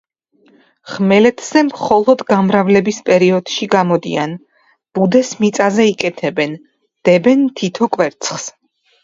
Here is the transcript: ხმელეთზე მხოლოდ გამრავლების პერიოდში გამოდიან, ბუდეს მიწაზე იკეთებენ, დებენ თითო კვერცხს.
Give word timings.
ხმელეთზე 0.91 1.61
მხოლოდ 1.67 2.23
გამრავლების 2.31 2.99
პერიოდში 3.09 3.67
გამოდიან, 3.75 4.33
ბუდეს 4.99 5.31
მიწაზე 5.43 5.87
იკეთებენ, 5.93 6.59
დებენ 7.11 7.47
თითო 7.63 7.93
კვერცხს. 7.99 8.51